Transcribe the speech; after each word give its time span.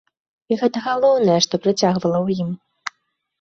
І 0.53 0.55
гэта 0.61 0.81
галоўнае, 0.85 1.35
што 1.47 1.59
прыцягвала 1.67 2.17
ў 2.25 2.47
ім. 2.47 2.57